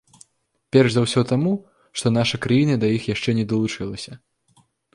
Перш 0.75 0.89
за 0.95 1.03
ўсё 1.05 1.21
таму, 1.31 1.51
што 2.01 2.07
наша 2.17 2.41
краіна 2.47 2.79
да 2.85 2.91
іх 2.97 3.03
яшчэ 3.13 3.37
не 3.43 3.49
далучылася. 3.55 4.21